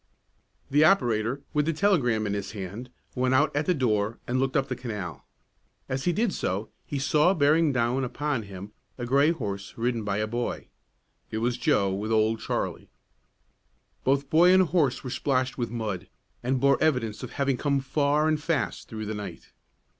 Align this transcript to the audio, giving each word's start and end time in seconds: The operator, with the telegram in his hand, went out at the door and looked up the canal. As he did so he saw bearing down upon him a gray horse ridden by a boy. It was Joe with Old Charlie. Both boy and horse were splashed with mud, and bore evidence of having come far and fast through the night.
The 0.71 0.83
operator, 0.83 1.43
with 1.53 1.67
the 1.67 1.73
telegram 1.73 2.25
in 2.25 2.33
his 2.33 2.53
hand, 2.53 2.89
went 3.13 3.35
out 3.35 3.55
at 3.55 3.67
the 3.67 3.73
door 3.75 4.17
and 4.25 4.39
looked 4.39 4.57
up 4.57 4.67
the 4.67 4.75
canal. 4.75 5.27
As 5.87 6.05
he 6.05 6.11
did 6.11 6.33
so 6.33 6.71
he 6.87 6.97
saw 6.97 7.35
bearing 7.35 7.71
down 7.71 8.03
upon 8.03 8.41
him 8.41 8.71
a 8.97 9.05
gray 9.05 9.29
horse 9.29 9.75
ridden 9.77 10.03
by 10.03 10.17
a 10.17 10.25
boy. 10.25 10.69
It 11.29 11.37
was 11.37 11.55
Joe 11.55 11.93
with 11.93 12.11
Old 12.11 12.39
Charlie. 12.39 12.89
Both 14.03 14.27
boy 14.31 14.51
and 14.51 14.63
horse 14.63 15.03
were 15.03 15.11
splashed 15.11 15.59
with 15.59 15.69
mud, 15.69 16.07
and 16.41 16.59
bore 16.59 16.81
evidence 16.81 17.21
of 17.21 17.33
having 17.33 17.57
come 17.57 17.79
far 17.79 18.27
and 18.27 18.41
fast 18.41 18.89
through 18.89 19.05
the 19.05 19.13
night. 19.13 19.51